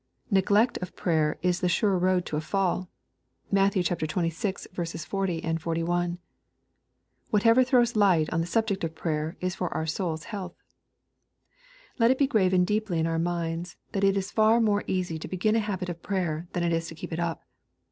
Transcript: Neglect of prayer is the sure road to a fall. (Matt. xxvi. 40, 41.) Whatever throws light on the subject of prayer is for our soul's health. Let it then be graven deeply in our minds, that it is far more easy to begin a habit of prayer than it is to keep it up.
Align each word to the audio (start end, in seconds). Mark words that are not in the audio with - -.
Neglect 0.31 0.79
of 0.79 0.95
prayer 0.95 1.37
is 1.43 1.59
the 1.59 1.69
sure 1.69 1.95
road 1.95 2.25
to 2.25 2.35
a 2.35 2.41
fall. 2.41 2.89
(Matt. 3.51 3.73
xxvi. 3.73 5.05
40, 5.07 5.59
41.) 5.59 6.17
Whatever 7.29 7.63
throws 7.63 7.95
light 7.95 8.27
on 8.33 8.41
the 8.41 8.47
subject 8.47 8.83
of 8.83 8.95
prayer 8.95 9.37
is 9.41 9.53
for 9.53 9.71
our 9.75 9.85
soul's 9.85 10.23
health. 10.23 10.55
Let 11.99 12.09
it 12.09 12.17
then 12.17 12.25
be 12.25 12.31
graven 12.31 12.65
deeply 12.65 12.97
in 12.97 13.05
our 13.05 13.19
minds, 13.19 13.77
that 13.91 14.03
it 14.03 14.17
is 14.17 14.31
far 14.31 14.59
more 14.59 14.83
easy 14.87 15.19
to 15.19 15.27
begin 15.27 15.55
a 15.55 15.59
habit 15.59 15.87
of 15.87 16.01
prayer 16.01 16.47
than 16.53 16.63
it 16.63 16.73
is 16.73 16.87
to 16.87 16.95
keep 16.95 17.13
it 17.13 17.19
up. 17.19 17.43